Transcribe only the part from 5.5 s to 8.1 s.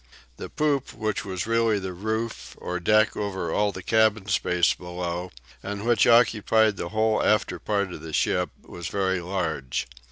and which occupied the whole after part of